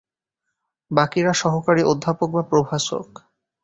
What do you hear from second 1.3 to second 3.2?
সহকারী অধ্যাপক বা প্রভাষক।